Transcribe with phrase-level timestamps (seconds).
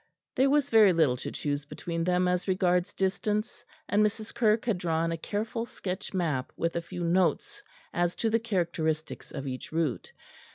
[0.35, 4.33] There was very little to choose between them as regards distance, and Mrs.
[4.33, 7.61] Kirke had drawn a careful sketch map with a few notes
[7.93, 10.11] as to the characteristics of each route.